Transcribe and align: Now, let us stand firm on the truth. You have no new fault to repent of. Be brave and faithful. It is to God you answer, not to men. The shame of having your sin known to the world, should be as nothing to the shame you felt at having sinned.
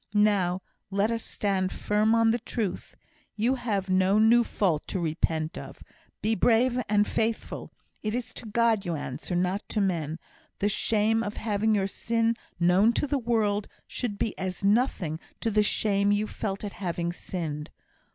Now, 0.15 0.63
let 0.89 1.11
us 1.11 1.23
stand 1.23 1.71
firm 1.71 2.15
on 2.15 2.31
the 2.31 2.39
truth. 2.39 2.97
You 3.35 3.53
have 3.53 3.87
no 3.87 4.17
new 4.17 4.43
fault 4.43 4.87
to 4.87 4.99
repent 4.99 5.59
of. 5.59 5.83
Be 6.23 6.33
brave 6.33 6.79
and 6.89 7.07
faithful. 7.07 7.71
It 8.01 8.15
is 8.15 8.33
to 8.33 8.47
God 8.47 8.83
you 8.83 8.95
answer, 8.95 9.35
not 9.35 9.61
to 9.69 9.79
men. 9.79 10.17
The 10.57 10.69
shame 10.69 11.21
of 11.21 11.37
having 11.37 11.75
your 11.75 11.85
sin 11.85 12.35
known 12.59 12.93
to 12.93 13.05
the 13.05 13.19
world, 13.19 13.67
should 13.85 14.17
be 14.17 14.35
as 14.39 14.63
nothing 14.63 15.19
to 15.39 15.51
the 15.51 15.61
shame 15.61 16.11
you 16.11 16.25
felt 16.25 16.63
at 16.63 16.73
having 16.73 17.13
sinned. 17.13 17.69